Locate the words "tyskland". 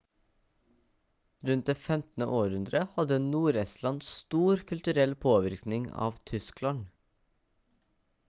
6.31-6.89